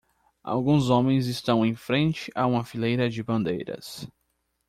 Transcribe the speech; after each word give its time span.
Alguns 0.43 0.89
homens 0.89 1.27
estão 1.27 1.63
em 1.63 1.75
frente 1.75 2.31
a 2.33 2.47
uma 2.47 2.63
fileira 2.65 3.07
de 3.07 3.21
bandeiras. 3.21 4.09